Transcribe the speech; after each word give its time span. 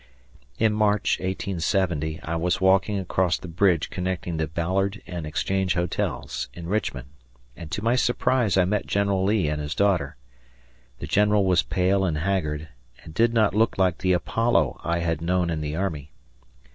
In 0.57 0.73
March, 0.73 1.19
1870, 1.19 2.21
I 2.23 2.35
was 2.35 2.59
walking 2.59 2.97
across 2.97 3.37
the 3.37 3.47
bridge 3.47 3.91
connecting 3.91 4.37
the 4.37 4.47
Ballard 4.47 4.99
and 5.05 5.27
Exchange 5.27 5.75
hotels, 5.75 6.49
in 6.55 6.65
Richmond, 6.65 7.09
and 7.55 7.69
to 7.69 7.83
my 7.83 7.95
surprise 7.95 8.57
I 8.57 8.65
met 8.65 8.87
General 8.87 9.23
Lee 9.23 9.47
and 9.47 9.61
his 9.61 9.75
daughter. 9.75 10.15
The 10.97 11.05
general 11.05 11.45
was 11.45 11.61
pale 11.61 12.03
and 12.03 12.17
haggard, 12.17 12.69
and 13.03 13.13
did 13.13 13.31
not 13.31 13.53
look 13.53 13.77
like 13.77 13.99
the 13.99 14.13
Apollo 14.13 14.81
I 14.83 15.01
had 15.01 15.21
known 15.21 15.51
in 15.51 15.61
the 15.61 15.75
army. 15.75 16.09